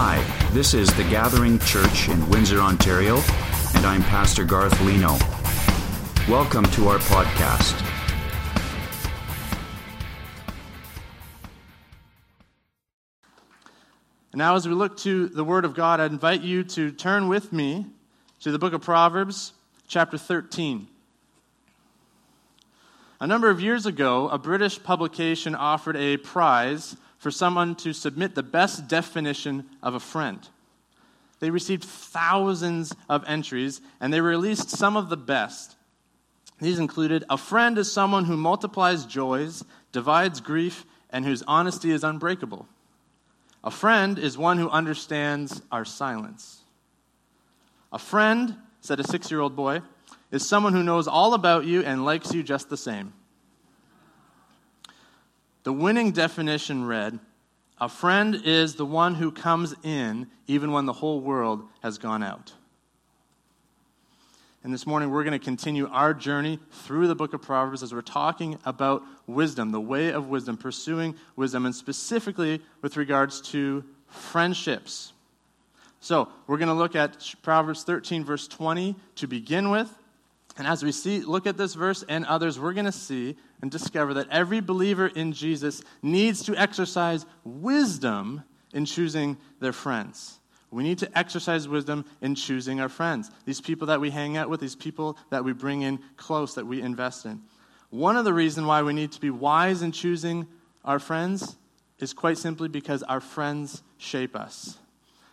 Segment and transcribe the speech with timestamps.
[0.00, 0.22] Hi,
[0.52, 3.16] this is the Gathering Church in Windsor, Ontario,
[3.74, 5.18] and I'm Pastor Garth Leno.
[6.32, 7.84] Welcome to our podcast.
[14.32, 17.52] Now, as we look to the Word of God, I invite you to turn with
[17.52, 17.84] me
[18.42, 19.52] to the book of Proverbs,
[19.88, 20.86] chapter 13.
[23.18, 28.34] A number of years ago, a British publication offered a prize for someone to submit
[28.34, 30.48] the best definition of a friend.
[31.40, 35.76] They received thousands of entries, and they released some of the best.
[36.60, 42.04] These included A friend is someone who multiplies joys, divides grief, and whose honesty is
[42.04, 42.66] unbreakable.
[43.62, 46.62] A friend is one who understands our silence.
[47.92, 49.82] A friend, said a six year old boy,
[50.30, 53.12] is someone who knows all about you and likes you just the same.
[55.64, 57.18] The winning definition read
[57.80, 62.22] A friend is the one who comes in even when the whole world has gone
[62.22, 62.52] out.
[64.64, 67.94] And this morning, we're going to continue our journey through the book of Proverbs as
[67.94, 73.84] we're talking about wisdom, the way of wisdom, pursuing wisdom, and specifically with regards to
[74.08, 75.12] friendships.
[76.00, 79.90] So, we're going to look at Proverbs 13, verse 20 to begin with.
[80.56, 83.70] And as we see, look at this verse and others, we're going to see and
[83.70, 88.42] discover that every believer in Jesus needs to exercise wisdom
[88.72, 90.38] in choosing their friends.
[90.70, 93.30] We need to exercise wisdom in choosing our friends.
[93.46, 96.66] These people that we hang out with, these people that we bring in close, that
[96.66, 97.42] we invest in.
[97.90, 100.46] One of the reasons why we need to be wise in choosing
[100.84, 101.56] our friends
[101.98, 104.76] is quite simply because our friends shape us.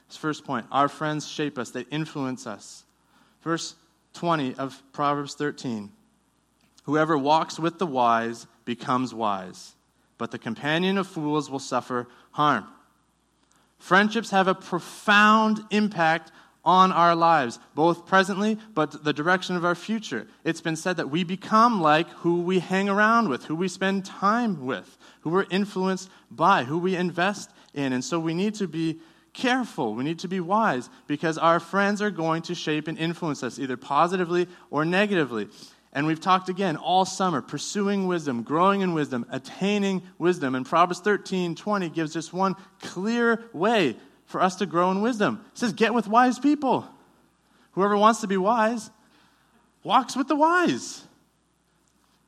[0.07, 2.85] This first point our friends shape us, they influence us.
[3.41, 3.75] Verse
[4.13, 5.91] 20 of Proverbs 13
[6.85, 9.73] Whoever walks with the wise becomes wise,
[10.17, 12.65] but the companion of fools will suffer harm.
[13.77, 16.31] Friendships have a profound impact
[16.63, 20.27] on our lives, both presently, but the direction of our future.
[20.43, 24.05] It's been said that we become like who we hang around with, who we spend
[24.05, 27.93] time with, who we're influenced by, who we invest in.
[27.93, 28.99] And so we need to be
[29.33, 29.93] careful.
[29.93, 33.59] We need to be wise because our friends are going to shape and influence us
[33.59, 35.49] either positively or negatively.
[35.95, 40.53] And we've talked again all summer, pursuing wisdom, growing in wisdom, attaining wisdom.
[40.53, 43.95] And Proverbs 13, 20 gives us one clear way
[44.25, 45.43] for us to grow in wisdom.
[45.53, 46.85] It says, get with wise people.
[47.71, 48.91] Whoever wants to be wise
[49.83, 51.01] walks with the wise.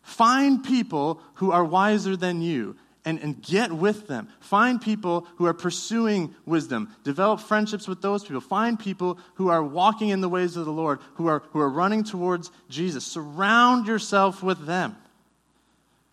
[0.01, 4.27] Find people who are wiser than you and, and get with them.
[4.41, 6.93] Find people who are pursuing wisdom.
[7.05, 8.41] Develop friendships with those people.
[8.41, 11.69] Find people who are walking in the ways of the Lord, who are, who are
[11.69, 13.05] running towards Jesus.
[13.05, 14.97] Surround yourself with them.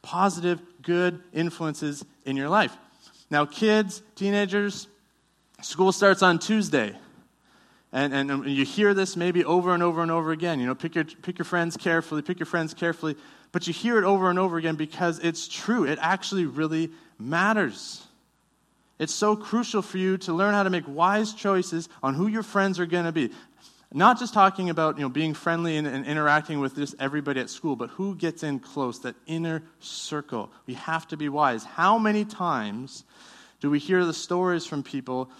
[0.02, 2.76] Positive, good influences in your life.
[3.28, 4.86] Now, kids, teenagers,
[5.62, 6.96] school starts on Tuesday.
[7.92, 10.60] And, and, you hear this maybe over and over and over again.
[10.60, 13.16] You know, pick your, pick your friends carefully, pick your friends carefully
[13.54, 15.84] but you hear it over and over again because it's true.
[15.84, 18.04] It actually really matters.
[18.98, 22.42] It's so crucial for you to learn how to make wise choices on who your
[22.42, 23.30] friends are going to be.
[23.92, 27.48] Not just talking about you know, being friendly and, and interacting with just everybody at
[27.48, 30.50] school, but who gets in close, that inner circle.
[30.66, 31.62] We have to be wise.
[31.62, 33.04] How many times
[33.60, 35.30] do we hear the stories from people?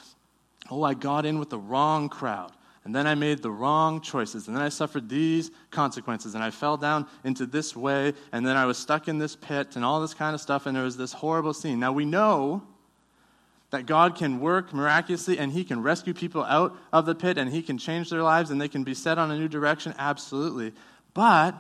[0.71, 2.53] Oh, I got in with the wrong crowd
[2.85, 6.51] and then I made the wrong choices, and then I suffered these consequences, and I
[6.51, 10.01] fell down into this way, and then I was stuck in this pit, and all
[10.01, 11.81] this kind of stuff, and there was this horrible scene.
[11.81, 12.63] Now we know
[13.71, 17.51] that God can work miraculously, and He can rescue people out of the pit, and
[17.51, 20.73] He can change their lives, and they can be set on a new direction, absolutely.
[21.15, 21.55] But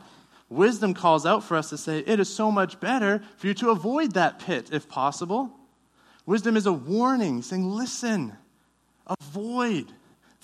[0.51, 3.71] wisdom calls out for us to say, it is so much better for you to
[3.71, 5.51] avoid that pit if possible.
[6.27, 8.37] Wisdom is a warning saying, listen,
[9.07, 9.87] avoid.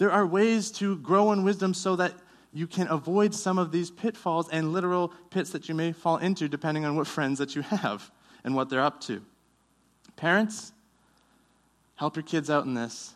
[0.00, 2.14] There are ways to grow in wisdom so that
[2.54, 6.48] you can avoid some of these pitfalls and literal pits that you may fall into
[6.48, 8.10] depending on what friends that you have
[8.42, 9.20] and what they're up to.
[10.16, 10.72] Parents,
[11.96, 13.12] help your kids out in this.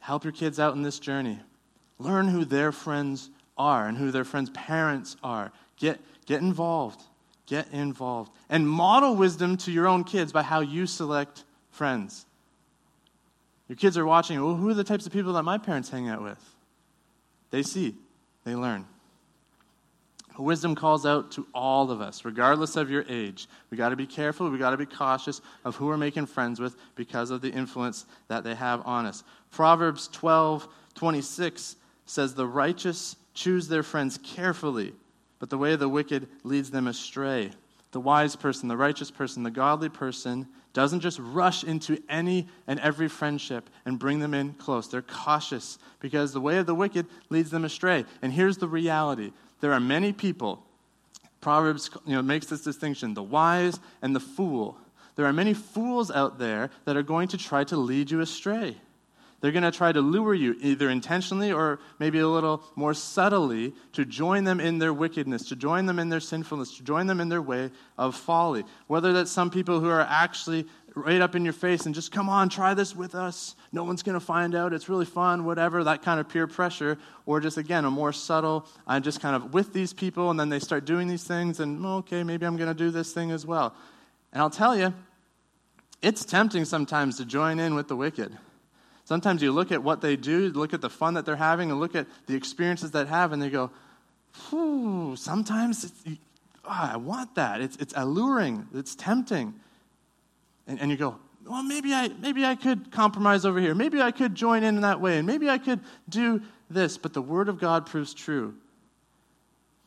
[0.00, 1.40] Help your kids out in this journey.
[1.98, 5.52] Learn who their friends are and who their friends' parents are.
[5.78, 7.00] Get, get involved.
[7.46, 8.30] Get involved.
[8.50, 12.26] And model wisdom to your own kids by how you select friends.
[13.72, 16.06] Your kids are watching, well, who are the types of people that my parents hang
[16.06, 16.38] out with?
[17.50, 17.94] They see,
[18.44, 18.84] they learn.
[20.36, 23.48] Wisdom calls out to all of us, regardless of your age.
[23.70, 26.60] We got to be careful, we got to be cautious of who we're making friends
[26.60, 29.24] with because of the influence that they have on us.
[29.50, 34.92] Proverbs 12 26 says, The righteous choose their friends carefully,
[35.38, 37.52] but the way of the wicked leads them astray.
[37.92, 42.80] The wise person, the righteous person, the godly person doesn't just rush into any and
[42.80, 44.88] every friendship and bring them in close.
[44.88, 48.06] They're cautious because the way of the wicked leads them astray.
[48.22, 50.64] And here's the reality there are many people,
[51.40, 54.78] Proverbs you know, makes this distinction the wise and the fool.
[55.14, 58.76] There are many fools out there that are going to try to lead you astray.
[59.42, 63.74] They're going to try to lure you, either intentionally or maybe a little more subtly,
[63.92, 67.20] to join them in their wickedness, to join them in their sinfulness, to join them
[67.20, 68.64] in their way of folly.
[68.86, 72.28] Whether that's some people who are actually right up in your face and just come
[72.28, 73.56] on, try this with us.
[73.72, 74.72] No one's going to find out.
[74.72, 76.96] It's really fun, whatever, that kind of peer pressure.
[77.26, 80.50] Or just, again, a more subtle, I'm just kind of with these people and then
[80.50, 83.32] they start doing these things and, oh, okay, maybe I'm going to do this thing
[83.32, 83.74] as well.
[84.32, 84.94] And I'll tell you,
[86.00, 88.38] it's tempting sometimes to join in with the wicked.
[89.04, 91.80] Sometimes you look at what they do, look at the fun that they're having, and
[91.80, 93.70] look at the experiences that have, and they go,
[94.48, 96.16] Whew, sometimes oh,
[96.66, 97.60] I want that.
[97.60, 99.54] It's, it's alluring, it's tempting.
[100.66, 101.16] And, and you go,
[101.46, 103.74] well, maybe I, maybe I could compromise over here.
[103.74, 106.40] Maybe I could join in, in that way, and maybe I could do
[106.70, 106.96] this.
[106.96, 108.54] But the Word of God proves true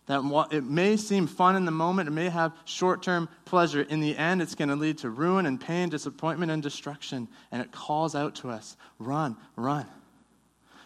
[0.07, 3.81] that it may seem fun in the moment, it may have short term pleasure.
[3.81, 7.27] In the end, it's going to lead to ruin and pain, disappointment and destruction.
[7.51, 9.85] And it calls out to us run, run.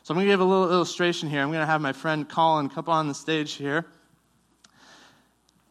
[0.04, 1.42] So I'm going to give a little illustration here.
[1.42, 3.86] I'm going to have my friend Colin come on the stage here.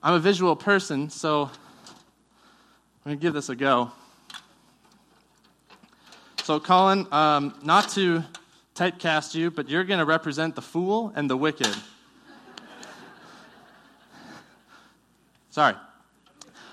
[0.03, 1.51] I'm a visual person, so I'm
[3.05, 3.91] going to give this a go.
[6.45, 8.23] So, Colin, um, not to
[8.75, 11.75] typecast you, but you're going to represent the fool and the wicked.
[15.59, 15.75] Sorry.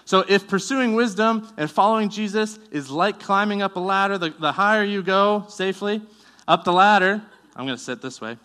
[0.06, 4.52] So, if pursuing wisdom and following Jesus is like climbing up a ladder, the, the
[4.52, 6.04] higher you go safely
[6.48, 7.20] up the ladder,
[7.56, 8.38] I'm going to sit this way.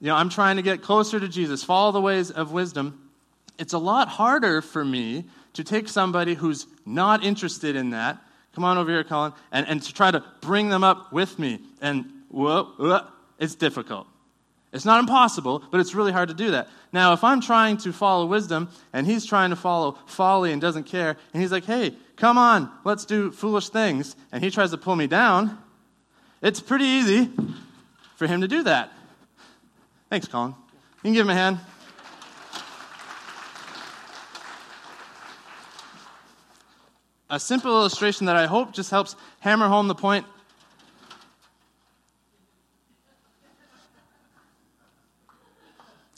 [0.00, 3.10] You know, I'm trying to get closer to Jesus, follow the ways of wisdom.
[3.58, 5.24] It's a lot harder for me
[5.54, 8.16] to take somebody who's not interested in that,
[8.54, 11.58] come on over here, Colin, and, and to try to bring them up with me.
[11.82, 13.08] And whoa, whoa
[13.40, 14.06] it's difficult.
[14.72, 16.68] It's not impossible, but it's really hard to do that.
[16.92, 20.84] Now, if I'm trying to follow wisdom and he's trying to follow folly and doesn't
[20.84, 24.78] care, and he's like, hey, come on, let's do foolish things, and he tries to
[24.78, 25.58] pull me down,
[26.40, 27.30] it's pretty easy
[28.14, 28.92] for him to do that.
[30.08, 30.54] Thanks, Colin.
[31.02, 31.58] You can give him a hand.
[37.28, 40.26] A simple illustration that I hope just helps hammer home the point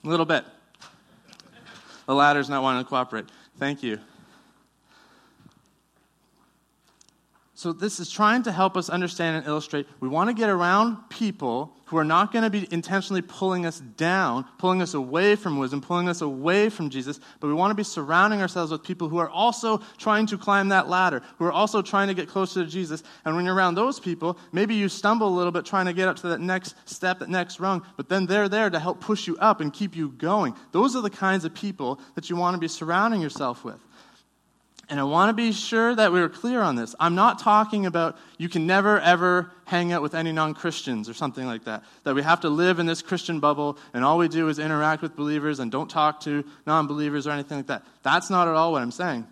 [0.04, 0.44] A little bit.
[2.06, 3.26] The ladder's not wanting to cooperate.
[3.58, 3.98] Thank you.
[7.62, 9.86] So, this is trying to help us understand and illustrate.
[10.00, 13.78] We want to get around people who are not going to be intentionally pulling us
[13.78, 17.76] down, pulling us away from wisdom, pulling us away from Jesus, but we want to
[17.76, 21.52] be surrounding ourselves with people who are also trying to climb that ladder, who are
[21.52, 23.04] also trying to get closer to Jesus.
[23.24, 26.08] And when you're around those people, maybe you stumble a little bit trying to get
[26.08, 29.28] up to that next step, that next rung, but then they're there to help push
[29.28, 30.56] you up and keep you going.
[30.72, 33.78] Those are the kinds of people that you want to be surrounding yourself with.
[34.88, 36.94] And I want to be sure that we are clear on this.
[37.00, 41.14] I'm not talking about you can never, ever hang out with any non Christians or
[41.14, 41.84] something like that.
[42.04, 45.00] That we have to live in this Christian bubble and all we do is interact
[45.00, 47.84] with believers and don't talk to non believers or anything like that.
[48.02, 49.26] That's not at all what I'm saying.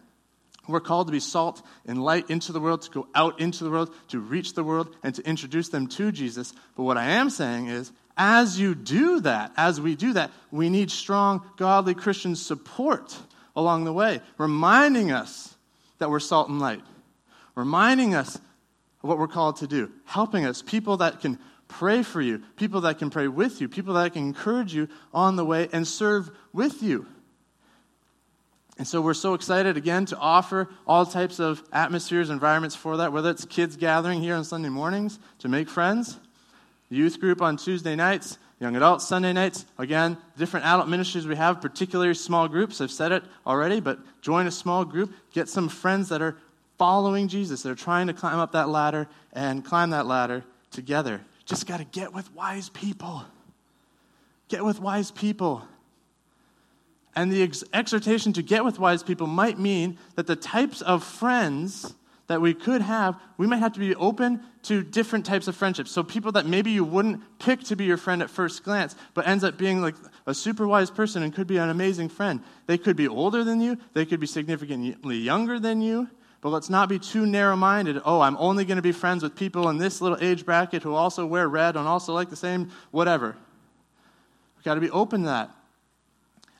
[0.68, 3.70] We're called to be salt and light into the world, to go out into the
[3.70, 6.52] world, to reach the world, and to introduce them to Jesus.
[6.76, 10.68] But what I am saying is, as you do that, as we do that, we
[10.68, 13.18] need strong, godly Christian support
[13.56, 15.54] along the way, reminding us
[15.98, 16.82] that we're salt and light,
[17.54, 21.38] reminding us of what we're called to do, helping us, people that can
[21.68, 25.36] pray for you, people that can pray with you, people that can encourage you on
[25.36, 27.06] the way and serve with you.
[28.76, 33.12] And so we're so excited again to offer all types of atmospheres, environments for that,
[33.12, 36.18] whether it's kids gathering here on Sunday mornings to make friends,
[36.88, 39.64] youth group on Tuesday nights, young adults Sunday nights.
[39.78, 42.80] Again, different adult ministries we have, particularly small groups.
[42.80, 45.12] I've said it already, but join a small group.
[45.32, 46.36] Get some friends that are
[46.78, 51.22] following Jesus, that are trying to climb up that ladder and climb that ladder together.
[51.46, 53.24] Just got to get with wise people.
[54.48, 55.66] Get with wise people.
[57.16, 61.02] And the ex- exhortation to get with wise people might mean that the types of
[61.02, 61.94] friends
[62.30, 65.90] that we could have, we might have to be open to different types of friendships.
[65.90, 69.26] So people that maybe you wouldn't pick to be your friend at first glance, but
[69.26, 69.96] ends up being like
[70.28, 72.40] a super wise person and could be an amazing friend.
[72.68, 76.08] They could be older than you, they could be significantly younger than you.
[76.40, 78.00] But let's not be too narrow minded.
[78.04, 80.94] Oh, I'm only going to be friends with people in this little age bracket who
[80.94, 83.36] also wear red and also like the same whatever.
[84.56, 85.50] We've got to be open to that.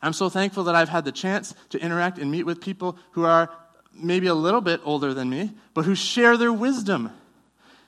[0.03, 3.25] I'm so thankful that I've had the chance to interact and meet with people who
[3.25, 3.53] are
[3.95, 7.11] maybe a little bit older than me, but who share their wisdom.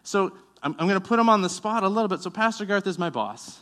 [0.03, 0.33] So
[0.63, 2.21] I'm, I'm going to put them on the spot a little bit.
[2.21, 3.61] So Pastor Garth is my boss.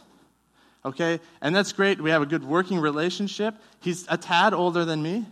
[0.84, 1.20] Okay?
[1.40, 2.00] And that's great.
[2.00, 3.54] We have a good working relationship.
[3.80, 5.26] He's a tad older than me.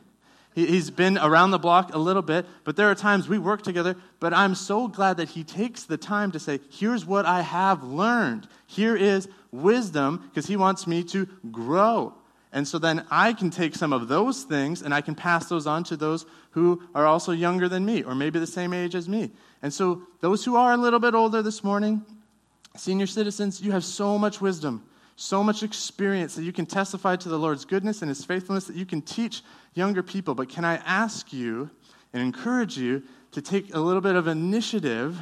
[0.55, 3.95] He's been around the block a little bit, but there are times we work together.
[4.19, 7.85] But I'm so glad that he takes the time to say, Here's what I have
[7.85, 8.49] learned.
[8.67, 12.15] Here is wisdom, because he wants me to grow.
[12.53, 15.67] And so then I can take some of those things and I can pass those
[15.67, 19.09] on to those who are also younger than me or maybe the same age as
[19.09, 19.31] me.
[19.63, 22.03] And so those who are a little bit older this morning,
[22.77, 24.83] senior citizens, you have so much wisdom,
[25.17, 28.77] so much experience that you can testify to the Lord's goodness and his faithfulness that
[28.77, 29.43] you can teach
[29.75, 30.35] younger people.
[30.35, 31.71] But can I ask you
[32.15, 33.03] and encourage you
[33.33, 35.21] to take a little bit of initiative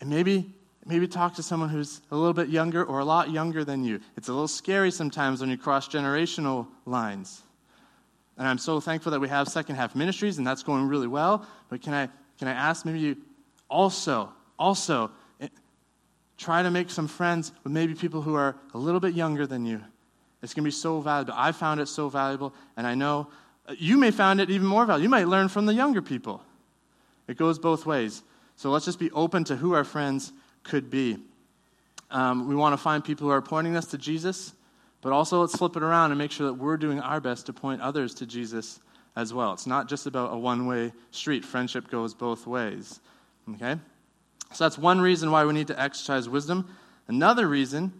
[0.00, 0.53] and maybe
[0.86, 4.00] maybe talk to someone who's a little bit younger or a lot younger than you.
[4.16, 7.42] It's a little scary sometimes when you cross generational lines.
[8.36, 11.46] And I'm so thankful that we have second half ministries, and that's going really well.
[11.68, 13.16] But can I, can I ask maybe you
[13.70, 15.10] also, also,
[15.40, 15.48] eh,
[16.36, 19.64] try to make some friends with maybe people who are a little bit younger than
[19.64, 19.80] you.
[20.42, 21.34] It's going to be so valuable.
[21.36, 23.28] I found it so valuable, and I know
[23.66, 25.04] uh, you may find it even more valuable.
[25.04, 26.42] You might learn from the younger people.
[27.28, 28.22] It goes both ways.
[28.56, 30.32] So let's just be open to who our friends
[30.64, 31.18] could be.
[32.10, 34.52] Um, we want to find people who are pointing us to Jesus,
[35.00, 37.52] but also let's flip it around and make sure that we're doing our best to
[37.52, 38.80] point others to Jesus
[39.16, 39.52] as well.
[39.52, 43.00] It's not just about a one way street, friendship goes both ways.
[43.54, 43.76] Okay?
[44.52, 46.68] So that's one reason why we need to exercise wisdom.
[47.08, 47.92] Another reason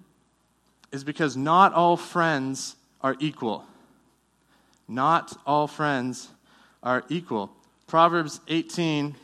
[0.92, 3.64] is because not all friends are equal.
[4.86, 6.28] Not all friends
[6.82, 7.50] are equal.
[7.86, 9.16] Proverbs 18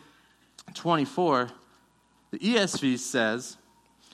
[0.75, 1.51] 24
[2.31, 3.57] the ESV says,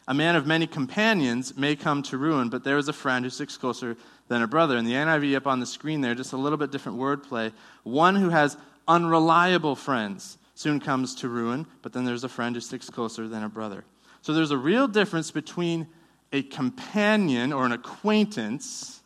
[0.09, 3.31] A man of many companions may come to ruin, but there is a friend who
[3.31, 3.97] sticks closer
[4.29, 4.77] than a brother.
[4.77, 7.53] And the NIV up on the screen there, just a little bit different wordplay.
[7.83, 8.57] One who has
[8.89, 13.45] unreliable friends soon comes to ruin, but then there's a friend who sticks closer than
[13.45, 13.85] a brother.
[14.23, 15.87] So there's a real difference between
[16.33, 19.01] a companion or an acquaintance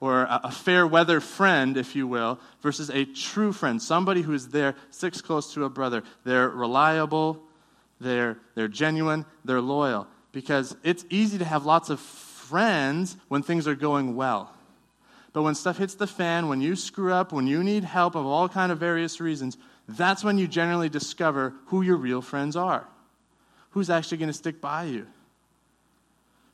[0.00, 4.48] or a, fair weather friend, if you will, versus a true friend, somebody who is
[4.48, 6.02] there, sticks close to a brother.
[6.24, 7.42] They're reliable,
[8.00, 10.06] they're, they're genuine, they're loyal.
[10.32, 14.52] Because it's easy to have lots of friends when things are going well.
[15.32, 18.24] But when stuff hits the fan, when you screw up, when you need help of
[18.24, 19.56] all kind of various reasons,
[19.88, 22.86] that's when you generally discover who your real friends are.
[23.70, 25.06] Who's actually going to stick by you?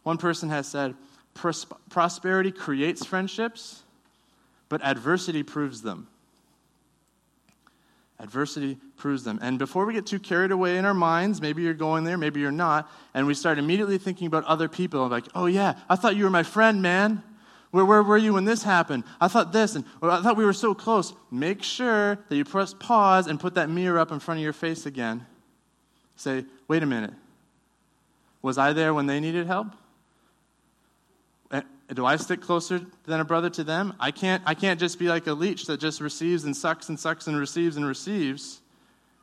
[0.03, 0.95] One person has said,
[1.35, 3.83] prosperity creates friendships,
[4.69, 6.09] but adversity proves them.
[8.21, 9.39] Adversity proves them.
[9.41, 12.39] And before we get too carried away in our minds, maybe you're going there, maybe
[12.39, 16.17] you're not, and we start immediately thinking about other people, like, oh yeah, I thought
[16.17, 17.23] you were my friend, man.
[17.71, 19.05] Where, where were you when this happened?
[19.21, 21.15] I thought this, and I thought we were so close.
[21.31, 24.53] Make sure that you press pause and put that mirror up in front of your
[24.53, 25.25] face again.
[26.17, 27.15] Say, wait a minute.
[28.43, 29.69] Was I there when they needed help?
[31.95, 33.95] Do I stick closer than a brother to them?
[33.99, 36.99] I can't, I can't just be like a leech that just receives and sucks and
[36.99, 38.61] sucks and receives and receives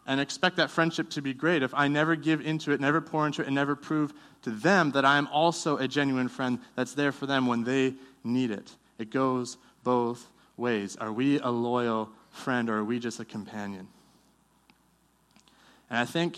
[0.05, 3.25] and expect that friendship to be great if I never give into it, never pour
[3.25, 6.93] into it, and never prove to them that I am also a genuine friend that's
[6.93, 7.93] there for them when they
[8.23, 8.75] need it.
[8.97, 10.95] It goes both ways.
[10.97, 13.87] Are we a loyal friend or are we just a companion?
[15.89, 16.37] And I think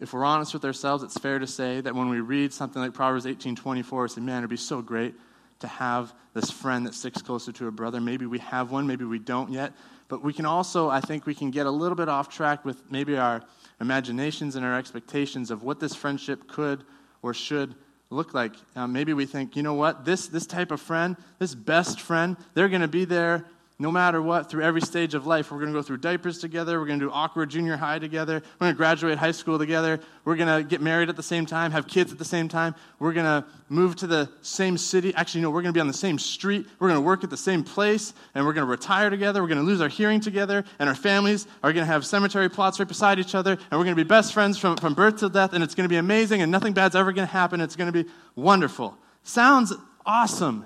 [0.00, 2.92] if we're honest with ourselves, it's fair to say that when we read something like
[2.92, 5.14] Proverbs 18:24, we say, "Man, it'd be so great
[5.60, 8.00] to have this friend that sticks closer to a brother.
[8.00, 9.72] Maybe we have one, maybe we don't yet.
[10.08, 12.90] But we can also, I think, we can get a little bit off track with
[12.90, 13.42] maybe our
[13.80, 16.84] imaginations and our expectations of what this friendship could
[17.22, 17.74] or should
[18.10, 18.54] look like.
[18.76, 22.36] Uh, maybe we think, you know what, this, this type of friend, this best friend,
[22.54, 23.44] they're going to be there
[23.78, 25.50] no matter what, through every stage of life.
[25.50, 26.80] We're going to go through diapers together.
[26.80, 28.34] We're going to do awkward junior high together.
[28.34, 30.00] We're going to graduate high school together.
[30.24, 32.74] We're going to get married at the same time, have kids at the same time.
[32.98, 35.14] We're going to move to the same city.
[35.14, 36.66] Actually, no, we're going to be on the same street.
[36.78, 39.42] We're going to work at the same place, and we're going to retire together.
[39.42, 42.48] We're going to lose our hearing together, and our families are going to have cemetery
[42.48, 45.18] plots right beside each other, and we're going to be best friends from, from birth
[45.18, 47.60] till death, and it's going to be amazing, and nothing bad's ever going to happen.
[47.60, 48.96] It's going to be wonderful.
[49.22, 49.74] Sounds
[50.06, 50.64] awesome.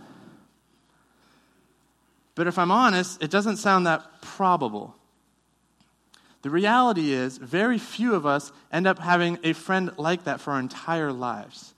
[2.40, 4.96] But if I'm honest, it doesn't sound that probable.
[6.40, 10.52] The reality is, very few of us end up having a friend like that for
[10.52, 11.74] our entire lives.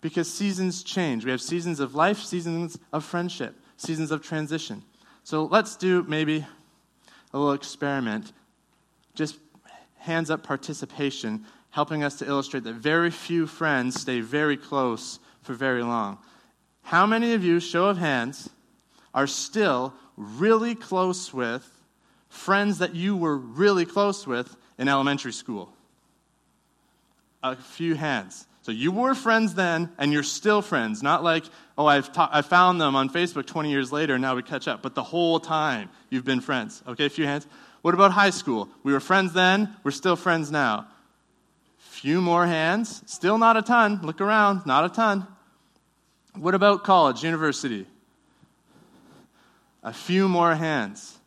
[0.00, 1.24] Because seasons change.
[1.24, 4.82] We have seasons of life, seasons of friendship, seasons of transition.
[5.22, 6.44] So let's do maybe
[7.32, 8.32] a little experiment.
[9.14, 9.38] Just
[9.98, 15.54] hands up participation, helping us to illustrate that very few friends stay very close for
[15.54, 16.18] very long.
[16.82, 18.50] How many of you, show of hands,
[19.14, 21.68] are still really close with
[22.28, 25.72] friends that you were really close with in elementary school?
[27.42, 28.46] A few hands.
[28.62, 31.02] So you were friends then, and you're still friends.
[31.02, 31.44] Not like,
[31.76, 34.68] oh, I've ta- I found them on Facebook 20 years later, and now we catch
[34.68, 34.82] up.
[34.82, 36.80] But the whole time you've been friends.
[36.86, 37.46] Okay, a few hands.
[37.82, 38.68] What about high school?
[38.84, 40.86] We were friends then, we're still friends now.
[41.78, 43.02] Few more hands.
[43.06, 44.00] Still not a ton.
[44.02, 45.26] Look around, not a ton.
[46.36, 47.86] What about college, university?
[49.82, 51.18] A few more hands.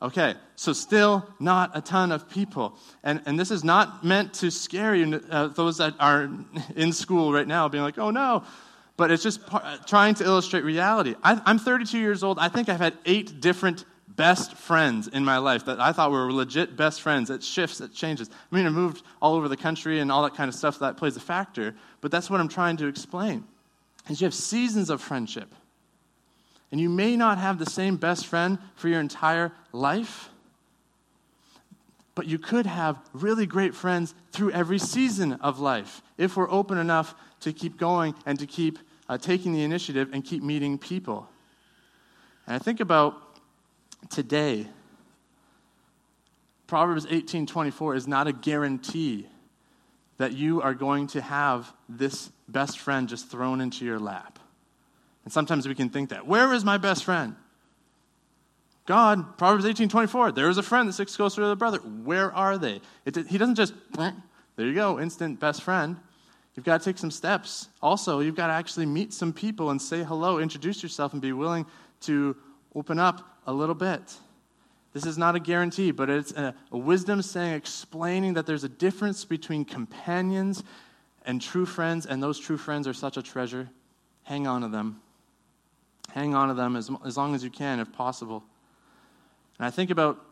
[0.00, 2.78] Okay, so still not a ton of people.
[3.02, 6.30] And, and this is not meant to scare you, uh, those that are
[6.76, 8.44] in school right now, being like, oh no.
[8.96, 11.16] But it's just par- trying to illustrate reality.
[11.22, 12.38] I, I'm 32 years old.
[12.38, 16.32] I think I've had eight different best friends in my life that I thought were
[16.32, 17.30] legit best friends.
[17.30, 18.30] It shifts, it changes.
[18.50, 20.96] I mean, I moved all over the country and all that kind of stuff, that
[20.96, 21.74] plays a factor.
[22.00, 23.44] But that's what I'm trying to explain.
[24.08, 25.52] Is you have seasons of friendship.
[26.70, 30.28] And you may not have the same best friend for your entire life,
[32.14, 36.76] but you could have really great friends through every season of life if we're open
[36.76, 41.28] enough to keep going and to keep uh, taking the initiative and keep meeting people.
[42.46, 43.14] And I think about
[44.10, 44.66] today.
[46.66, 49.26] Proverbs 18:24 is not a guarantee
[50.18, 54.38] that you are going to have this best friend just thrown into your lap.
[55.28, 56.26] And sometimes we can think that.
[56.26, 57.36] Where is my best friend?
[58.86, 60.34] God, Proverbs 18:24.
[60.34, 61.80] There is a friend that sticks closer to the brother.
[61.80, 62.80] Where are they?
[63.04, 64.14] It, he doesn't just there
[64.56, 65.98] you go, instant best friend.
[66.54, 67.68] You've got to take some steps.
[67.82, 71.34] Also, you've got to actually meet some people and say hello, introduce yourself, and be
[71.34, 71.66] willing
[72.00, 72.34] to
[72.74, 74.16] open up a little bit.
[74.94, 78.68] This is not a guarantee, but it's a, a wisdom saying, explaining that there's a
[78.70, 80.64] difference between companions
[81.26, 83.68] and true friends, and those true friends are such a treasure.
[84.22, 85.02] Hang on to them.
[86.12, 88.42] Hang on to them as, as long as you can, if possible.
[89.58, 90.24] And I think about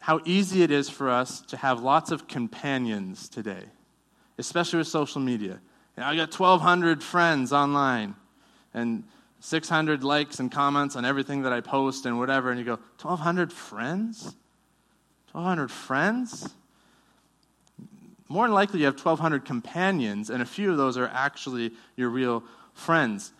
[0.00, 3.64] how easy it is for us to have lots of companions today,
[4.38, 5.60] especially with social media.
[5.96, 8.16] You know, I got 1,200 friends online,
[8.74, 9.04] and
[9.40, 13.52] 600 likes and comments on everything that I post and whatever, and you go, 1,200
[13.52, 14.34] friends?
[15.32, 16.54] 1,200 friends?
[18.28, 22.08] More than likely, you have 1,200 companions, and a few of those are actually your
[22.08, 22.42] real
[22.72, 23.32] friends.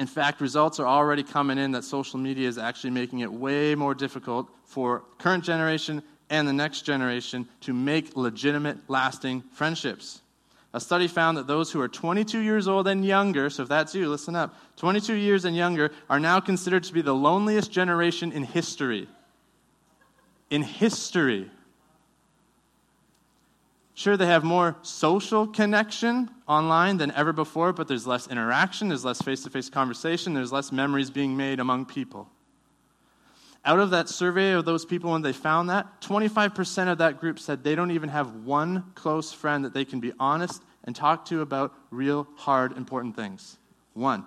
[0.00, 3.74] In fact, results are already coming in that social media is actually making it way
[3.74, 10.22] more difficult for current generation and the next generation to make legitimate, lasting friendships.
[10.72, 13.94] A study found that those who are 22 years old and younger, so if that's
[13.94, 18.32] you, listen up, 22 years and younger are now considered to be the loneliest generation
[18.32, 19.06] in history.
[20.48, 21.50] In history.
[24.00, 29.04] Sure, they have more social connection online than ever before, but there's less interaction, there's
[29.04, 32.26] less face to face conversation, there's less memories being made among people.
[33.62, 37.38] Out of that survey of those people, when they found that, 25% of that group
[37.38, 41.26] said they don't even have one close friend that they can be honest and talk
[41.26, 43.58] to about real, hard, important things.
[43.92, 44.24] One.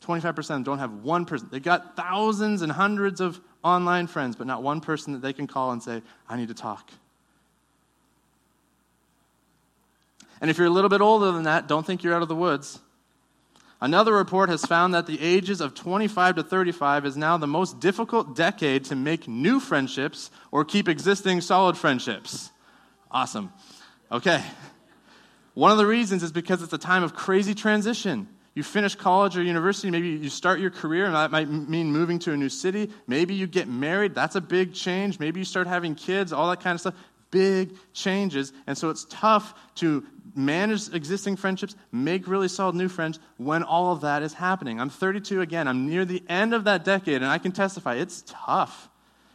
[0.00, 1.46] 25% of them don't have one person.
[1.52, 5.46] They've got thousands and hundreds of online friends, but not one person that they can
[5.46, 6.90] call and say, I need to talk.
[10.40, 12.34] And if you're a little bit older than that, don't think you're out of the
[12.34, 12.80] woods.
[13.80, 17.80] Another report has found that the ages of 25 to 35 is now the most
[17.80, 22.50] difficult decade to make new friendships or keep existing solid friendships.
[23.10, 23.52] Awesome.
[24.10, 24.42] Okay.
[25.54, 28.28] One of the reasons is because it's a time of crazy transition.
[28.54, 32.20] You finish college or university, maybe you start your career, and that might mean moving
[32.20, 32.90] to a new city.
[33.06, 35.18] Maybe you get married, that's a big change.
[35.18, 36.94] Maybe you start having kids, all that kind of stuff.
[37.32, 38.52] Big changes.
[38.68, 43.92] And so it's tough to manage existing friendships, make really solid new friends when all
[43.92, 44.80] of that is happening.
[44.80, 45.68] I'm 32 again.
[45.68, 48.88] I'm near the end of that decade, and I can testify it's tough.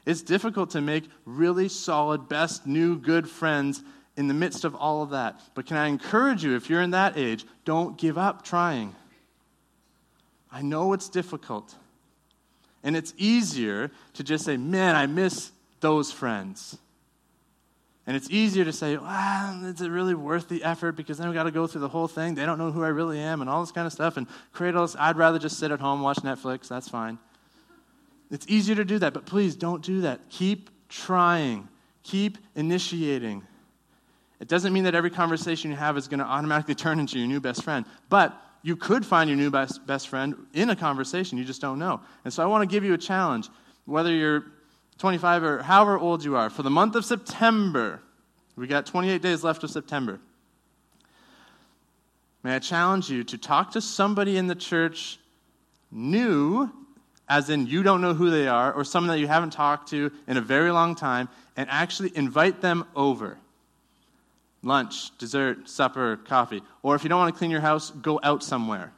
[0.05, 3.83] It's difficult to make really solid, best, new, good friends
[4.17, 5.39] in the midst of all of that.
[5.53, 8.95] But can I encourage you, if you're in that age, don't give up trying.
[10.51, 11.75] I know it's difficult.
[12.83, 16.77] And it's easier to just say, man, I miss those friends.
[18.09, 20.93] And it's easier to say, is it really worth the effort?
[20.93, 22.33] Because then we got to go through the whole thing.
[22.33, 24.17] They don't know who I really am and all this kind of stuff.
[24.17, 24.95] And create all this.
[24.97, 26.67] I'd rather just sit at home, watch Netflix.
[26.67, 27.19] That's fine.
[28.31, 30.27] It's easier to do that, but please don't do that.
[30.31, 31.67] Keep trying,
[32.01, 33.43] keep initiating.
[34.39, 37.27] It doesn't mean that every conversation you have is going to automatically turn into your
[37.27, 41.37] new best friend, but you could find your new best, best friend in a conversation.
[41.37, 42.01] You just don't know.
[42.25, 43.49] And so I want to give you a challenge.
[43.85, 44.45] Whether you're
[44.99, 48.01] 25 or however old you are, for the month of September,
[48.55, 50.19] we got 28 days left of September.
[52.43, 55.17] May I challenge you to talk to somebody in the church
[55.91, 56.69] new
[57.29, 60.11] as in you don't know who they are, or someone that you haven't talked to
[60.27, 63.37] in a very long time, and actually invite them over.
[64.63, 66.63] Lunch, dessert, supper, coffee.
[66.81, 68.91] Or if you don't want to clean your house, go out somewhere.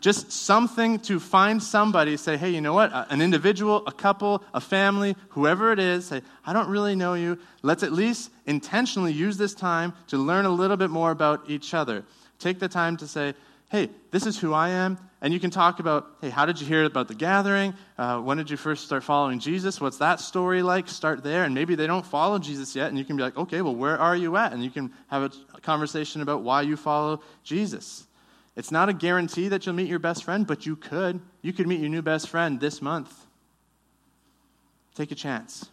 [0.00, 2.92] Just something to find somebody, say, hey, you know what?
[3.10, 7.38] An individual, a couple, a family, whoever it is, say, I don't really know you.
[7.62, 11.74] Let's at least intentionally use this time to learn a little bit more about each
[11.74, 12.04] other.
[12.38, 13.34] Take the time to say,
[13.70, 14.98] hey, this is who I am.
[15.20, 17.74] And you can talk about, hey, how did you hear about the gathering?
[17.98, 19.80] Uh, when did you first start following Jesus?
[19.80, 20.88] What's that story like?
[20.88, 21.42] Start there.
[21.42, 22.88] And maybe they don't follow Jesus yet.
[22.88, 24.52] And you can be like, okay, well, where are you at?
[24.52, 25.22] And you can have
[25.54, 28.06] a conversation about why you follow Jesus.
[28.58, 31.20] It's not a guarantee that you'll meet your best friend, but you could.
[31.42, 33.14] You could meet your new best friend this month.
[34.96, 35.70] Take a chance.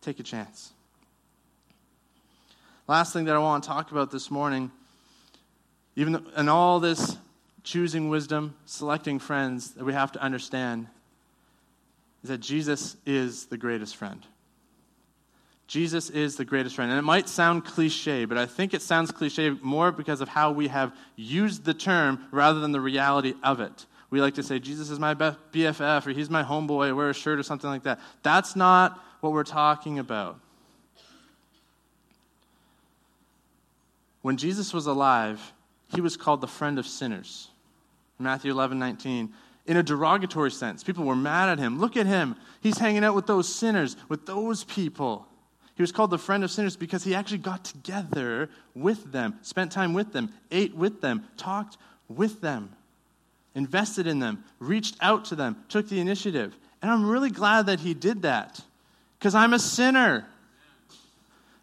[0.00, 0.72] Take a chance.
[2.88, 4.72] Last thing that I want to talk about this morning
[5.94, 7.18] even in all this
[7.64, 10.86] choosing wisdom, selecting friends, that we have to understand
[12.22, 14.24] is that Jesus is the greatest friend.
[15.70, 16.90] Jesus is the greatest friend.
[16.90, 20.50] And it might sound cliche, but I think it sounds cliche more because of how
[20.50, 23.86] we have used the term rather than the reality of it.
[24.10, 27.38] We like to say, Jesus is my BFF, or he's my homeboy, wear a shirt,
[27.38, 28.00] or something like that.
[28.24, 30.40] That's not what we're talking about.
[34.22, 35.52] When Jesus was alive,
[35.94, 37.48] he was called the friend of sinners.
[38.18, 39.32] Matthew 11, 19.
[39.66, 41.78] In a derogatory sense, people were mad at him.
[41.78, 42.34] Look at him.
[42.60, 45.28] He's hanging out with those sinners, with those people.
[45.80, 49.72] He was called the friend of sinners because he actually got together with them, spent
[49.72, 52.76] time with them, ate with them, talked with them,
[53.54, 56.54] invested in them, reached out to them, took the initiative.
[56.82, 58.60] And I'm really glad that he did that
[59.18, 60.26] because I'm a sinner.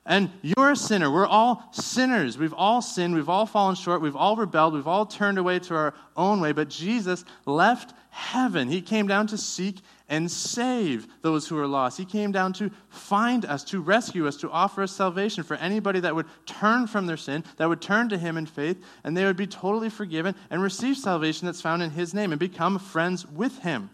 [0.04, 1.12] And you're a sinner.
[1.12, 2.40] We're all sinners.
[2.40, 3.14] We've all sinned.
[3.14, 4.02] We've all fallen short.
[4.02, 4.74] We've all rebelled.
[4.74, 6.54] We've all turned away to our own way.
[6.54, 8.68] But Jesus left heaven.
[8.68, 9.78] He came down to seek
[10.10, 12.00] and save those who are lost.
[12.00, 16.00] He came down to find us, to rescue us, to offer us salvation for anybody
[16.00, 19.24] that would turn from their sin, that would turn to Him in faith, and they
[19.24, 23.26] would be totally forgiven and receive salvation that's found in His name and become friends
[23.28, 23.92] with Him.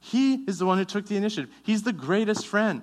[0.00, 1.50] He is the one who took the initiative.
[1.62, 2.82] He's the greatest friend.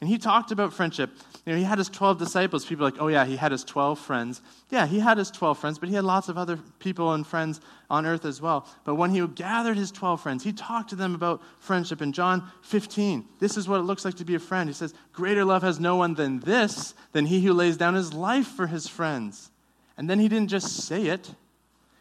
[0.00, 1.10] And he talked about friendship.
[1.44, 2.64] You know, he had his 12 disciples.
[2.64, 4.40] People are like, oh, yeah, he had his 12 friends.
[4.70, 7.60] Yeah, he had his 12 friends, but he had lots of other people and friends
[7.90, 8.68] on earth as well.
[8.84, 12.00] But when he gathered his 12 friends, he talked to them about friendship.
[12.00, 14.68] In John 15, this is what it looks like to be a friend.
[14.68, 18.14] He says, Greater love has no one than this, than he who lays down his
[18.14, 19.50] life for his friends.
[19.96, 21.34] And then he didn't just say it,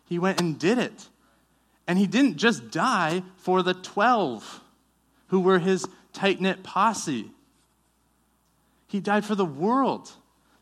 [0.06, 1.10] he went and did it.
[1.88, 4.62] And he didn't just die for the 12
[5.28, 7.32] who were his tight knit posse.
[8.88, 10.12] He died for the world,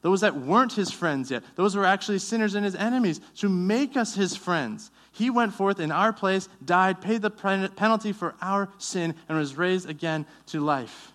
[0.01, 3.49] those that weren't his friends yet, those who were actually sinners and his enemies, to
[3.49, 4.91] make us his friends.
[5.11, 9.55] He went forth in our place, died, paid the penalty for our sin, and was
[9.55, 11.11] raised again to life.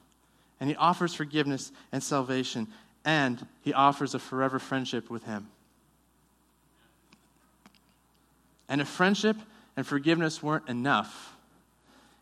[0.60, 2.68] And he offers forgiveness and salvation,
[3.04, 5.48] and he offers a forever friendship with him.
[8.68, 9.36] And if friendship
[9.76, 11.36] and forgiveness weren't enough,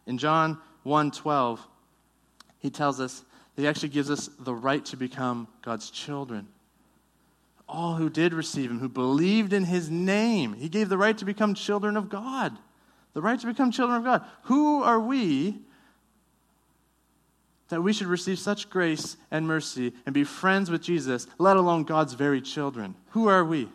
[0.07, 1.61] in John 1:12,
[2.59, 3.23] he tells us
[3.63, 6.47] he actually gives us the right to become God's children.
[7.69, 11.25] All who did receive him, who believed in his name, he gave the right to
[11.25, 12.57] become children of God.
[13.15, 14.25] The right to become children of God.
[14.43, 15.59] Who are we
[17.69, 21.83] that we should receive such grace and mercy and be friends with Jesus, let alone
[21.83, 22.95] God's very children?
[23.11, 23.69] Who are we?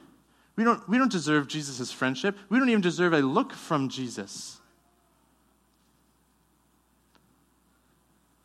[0.56, 2.38] We don't, we don't deserve Jesus' friendship.
[2.50, 4.62] We don't even deserve a look from Jesus.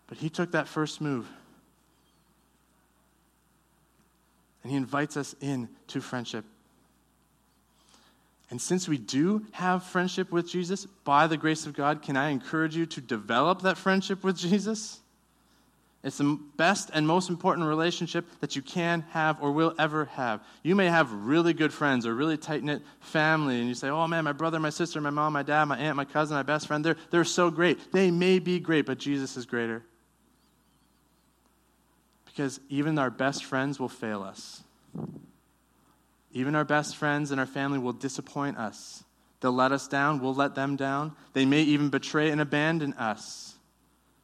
[0.09, 1.29] But he took that first move.
[4.62, 6.44] And he invites us in to friendship.
[8.51, 12.31] And since we do have friendship with Jesus, by the grace of God, can I
[12.31, 15.01] encourage you to develop that friendship with Jesus?
[16.03, 20.40] It's the best and most important relationship that you can have or will ever have.
[20.62, 24.07] You may have really good friends or really tight knit family, and you say, Oh
[24.07, 26.68] man, my brother, my sister, my mom, my dad, my aunt, my cousin, my best
[26.68, 27.92] friend, they're, they're so great.
[27.92, 29.83] They may be great, but Jesus is greater.
[32.38, 34.62] Because even our best friends will fail us.
[36.31, 39.03] Even our best friends and our family will disappoint us.
[39.40, 41.16] They'll let us down, we'll let them down.
[41.33, 43.57] They may even betray and abandon us.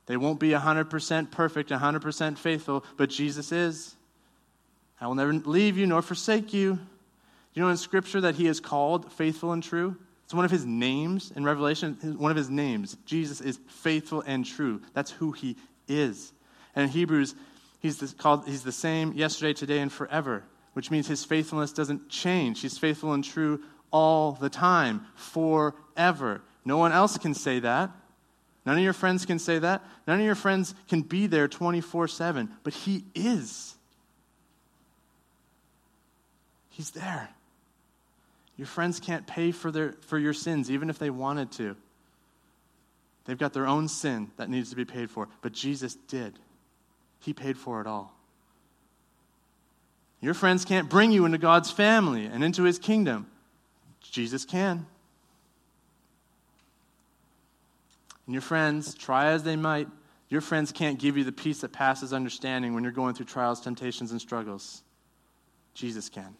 [0.06, 3.96] They won't be 100% perfect, 100% faithful, but Jesus is.
[5.00, 6.78] I will never leave you nor forsake you.
[7.52, 9.96] You know in Scripture that He is called faithful and true?
[10.22, 12.96] It's one of His names in Revelation, one of His names.
[13.06, 14.82] Jesus is faithful and true.
[14.92, 15.56] That's who He
[15.88, 16.32] is.
[16.76, 17.34] And in Hebrews,
[17.84, 20.42] He's the, called, he's the same yesterday, today, and forever,
[20.72, 22.62] which means his faithfulness doesn't change.
[22.62, 26.40] He's faithful and true all the time, forever.
[26.64, 27.90] No one else can say that.
[28.64, 29.84] None of your friends can say that.
[30.06, 33.74] None of your friends can be there 24 7, but He is.
[36.70, 37.28] He's there.
[38.56, 41.76] Your friends can't pay for, their, for your sins, even if they wanted to.
[43.26, 46.38] They've got their own sin that needs to be paid for, but Jesus did.
[47.24, 48.14] He paid for it all.
[50.20, 53.26] Your friends can't bring you into God's family and into His kingdom.
[54.00, 54.86] Jesus can.
[58.26, 59.88] And your friends, try as they might,
[60.28, 63.60] your friends can't give you the peace that passes understanding when you're going through trials,
[63.60, 64.82] temptations, and struggles.
[65.74, 66.24] Jesus can.
[66.24, 66.34] And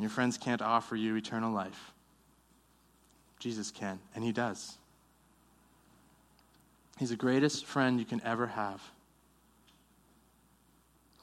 [0.00, 1.92] your friends can't offer you eternal life.
[3.38, 4.78] Jesus can, and He does.
[6.98, 8.82] He's the greatest friend you can ever have.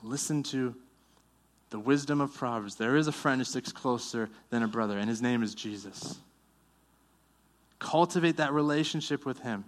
[0.01, 0.75] Listen to
[1.69, 2.75] the wisdom of Proverbs.
[2.75, 6.17] There is a friend who sticks closer than a brother, and his name is Jesus.
[7.79, 9.65] Cultivate that relationship with Him.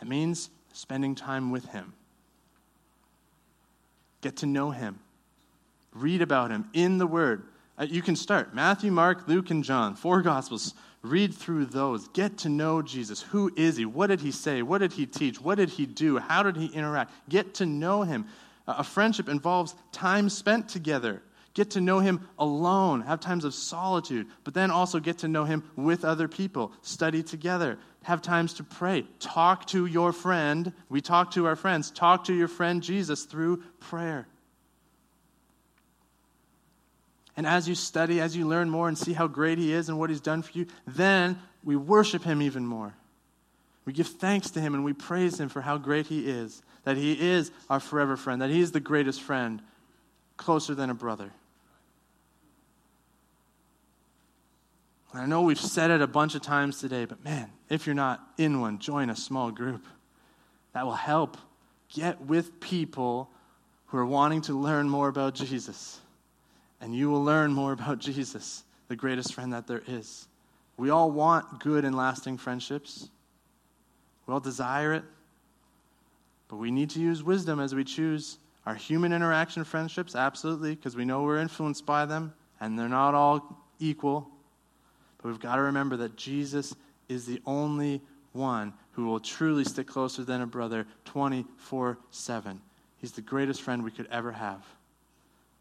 [0.00, 1.92] It means spending time with Him.
[4.20, 4.98] Get to know Him.
[5.92, 7.42] Read about Him in the Word.
[7.78, 10.74] Uh, you can start Matthew, Mark, Luke, and John, four Gospels.
[11.02, 12.08] Read through those.
[12.08, 13.22] Get to know Jesus.
[13.22, 13.86] Who is He?
[13.86, 14.62] What did He say?
[14.62, 15.40] What did He teach?
[15.40, 16.18] What did He do?
[16.18, 17.12] How did He interact?
[17.28, 18.26] Get to know Him.
[18.66, 21.22] A friendship involves time spent together.
[21.52, 25.44] Get to know him alone, have times of solitude, but then also get to know
[25.44, 26.72] him with other people.
[26.82, 29.04] Study together, have times to pray.
[29.18, 30.72] Talk to your friend.
[30.88, 31.90] We talk to our friends.
[31.90, 34.28] Talk to your friend Jesus through prayer.
[37.36, 39.98] And as you study, as you learn more and see how great he is and
[39.98, 42.94] what he's done for you, then we worship him even more.
[43.84, 46.96] We give thanks to him and we praise him for how great he is, that
[46.96, 49.62] he is our forever friend, that he is the greatest friend,
[50.36, 51.30] closer than a brother.
[55.12, 58.20] I know we've said it a bunch of times today, but man, if you're not
[58.38, 59.84] in one, join a small group.
[60.72, 61.36] That will help.
[61.92, 63.28] Get with people
[63.86, 66.00] who are wanting to learn more about Jesus.
[66.80, 70.26] And you will learn more about Jesus, the greatest friend that there is.
[70.76, 73.10] We all want good and lasting friendships.
[74.26, 75.04] We all desire it.
[76.48, 80.96] But we need to use wisdom as we choose our human interaction friendships, absolutely, because
[80.96, 84.28] we know we're influenced by them, and they're not all equal.
[85.18, 86.74] But we've got to remember that Jesus
[87.08, 88.00] is the only
[88.32, 92.60] one who will truly stick closer than a brother 24 7.
[92.98, 94.64] He's the greatest friend we could ever have.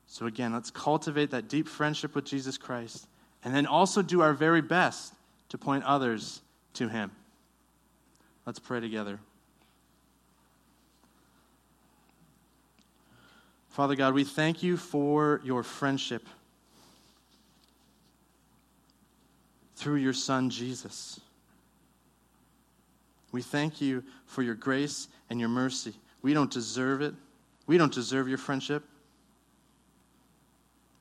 [0.09, 3.07] So, again, let's cultivate that deep friendship with Jesus Christ
[3.43, 5.13] and then also do our very best
[5.49, 6.41] to point others
[6.73, 7.11] to Him.
[8.45, 9.19] Let's pray together.
[13.69, 16.27] Father God, we thank you for your friendship.
[19.79, 21.21] through your Son, Jesus.
[23.31, 25.93] We thank you for your grace and your mercy.
[26.21, 27.13] We don't deserve it.
[27.65, 28.83] We don't deserve your friendship,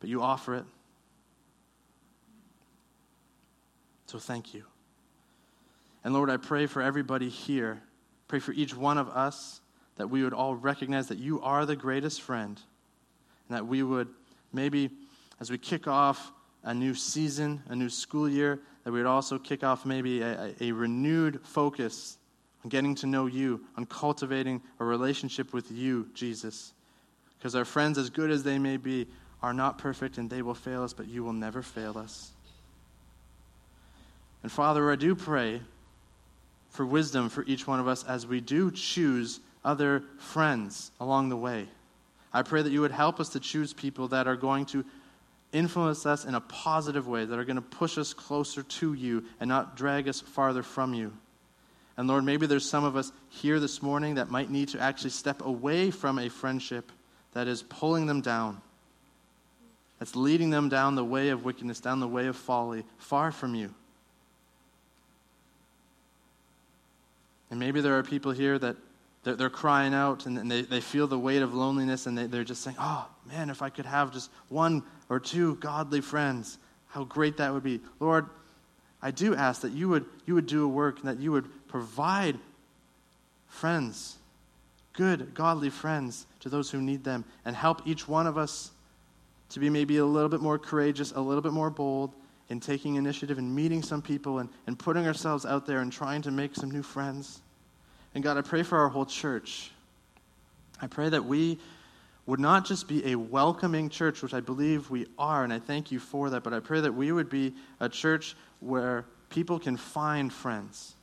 [0.01, 0.65] but you offer it.
[4.07, 4.65] So thank you.
[6.05, 7.83] And Lord, I pray for everybody here,
[8.29, 9.61] pray for each one of us
[9.97, 12.61] that we would all recognize that you are the greatest friend,
[13.49, 14.09] and that we would
[14.53, 14.91] maybe,
[15.41, 16.33] as we kick off
[16.65, 20.55] a new season, a new school year, that we would also kick off maybe a,
[20.61, 22.17] a, renewed focus
[22.65, 26.73] on getting to know you, on cultivating a relationship with you, Jesus.
[27.39, 29.07] Because our friends, as good as they may be,
[29.43, 32.31] are not perfect and they will fail us, but you will never fail us.
[34.43, 35.61] And Father, I do pray
[36.71, 41.37] for wisdom for each one of us as we do choose other friends along the
[41.37, 41.67] way.
[42.33, 44.85] I pray that you would help us to choose people that are going to
[45.53, 49.25] influence us in a positive way, that are going to push us closer to you
[49.41, 51.13] and not drag us farther from you.
[51.97, 55.11] And Lord, maybe there's some of us here this morning that might need to actually
[55.11, 56.93] step away from a friendship
[57.33, 58.61] that is pulling them down,
[59.99, 63.55] that's leading them down the way of wickedness, down the way of folly, far from
[63.55, 63.73] you.
[67.51, 68.77] And maybe there are people here that
[69.25, 72.45] they're, they're crying out and they, they feel the weight of loneliness and they, they're
[72.45, 76.59] just saying, oh, man, if I could have just one or two godly friends,
[76.89, 77.81] how great that would be.
[78.01, 78.27] Lord,
[79.03, 81.49] I do ask that you would, you would do a work and that you would
[81.69, 82.39] provide
[83.49, 84.17] friends,
[84.93, 88.71] good, godly friends to those who need them, and help each one of us
[89.51, 92.13] to be maybe a little bit more courageous, a little bit more bold
[92.49, 96.23] in taking initiative and meeting some people and, and putting ourselves out there and trying
[96.23, 97.41] to make some new friends.
[98.15, 99.71] And God, I pray for our whole church.
[100.81, 101.59] I pray that we
[102.27, 105.91] would not just be a welcoming church, which I believe we are, and I thank
[105.91, 109.77] you for that, but I pray that we would be a church where people can
[109.77, 110.95] find friends,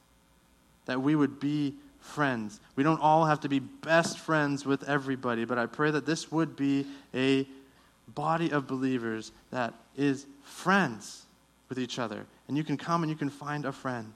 [0.86, 2.60] that we would be friends.
[2.76, 6.32] We don't all have to be best friends with everybody, but I pray that this
[6.32, 7.48] would be a
[8.08, 11.26] body of believers that is friends
[11.70, 12.26] with each other.
[12.48, 14.13] And you can come and you can find a friend,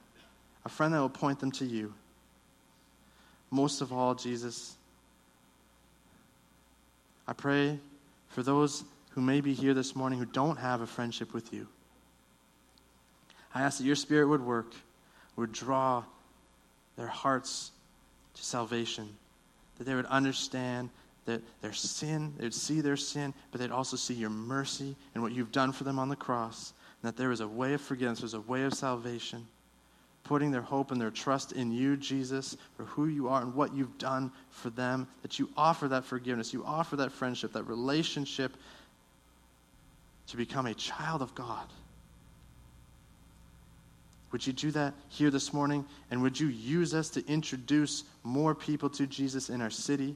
[0.64, 1.92] a friend that will point them to you.
[3.50, 4.76] Most of all, Jesus,
[7.26, 7.78] I pray
[8.28, 11.66] for those who may be here this morning who don't have a friendship with you.
[13.52, 14.72] I ask that your Spirit would work,
[15.34, 16.04] would draw
[16.96, 17.72] their hearts
[18.34, 19.08] to salvation,
[19.78, 20.90] that they would understand
[21.30, 25.22] that their sin, they would see their sin, but they'd also see your mercy and
[25.22, 27.80] what you've done for them on the cross, and that there is a way of
[27.80, 29.46] forgiveness, there's a way of salvation
[30.24, 33.74] putting their hope and their trust in you, Jesus, for who you are and what
[33.74, 38.56] you've done for them, that you offer that forgiveness, you offer that friendship, that relationship
[40.26, 41.66] to become a child of God.
[44.30, 45.84] Would you do that here this morning?
[46.10, 50.14] And would you use us to introduce more people to Jesus in our city,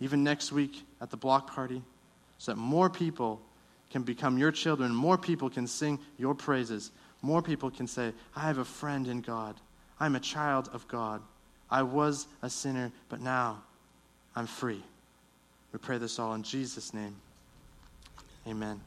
[0.00, 1.82] even next week at the block party,
[2.38, 3.40] so that more people
[3.90, 6.90] can become your children, more people can sing your praises,
[7.22, 9.56] more people can say, I have a friend in God.
[9.98, 11.20] I'm a child of God.
[11.70, 13.62] I was a sinner, but now
[14.34, 14.82] I'm free.
[15.72, 17.14] We pray this all in Jesus' name.
[18.46, 18.80] Amen.